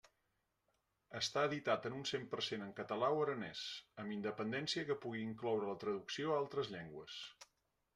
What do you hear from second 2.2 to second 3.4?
per cent en català o